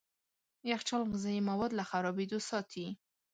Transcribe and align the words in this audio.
يخچال 0.71 1.01
غذايي 1.11 1.39
مواد 1.49 1.71
له 1.77 1.83
خرابېدو 1.89 2.39
ساتي. 2.49 2.85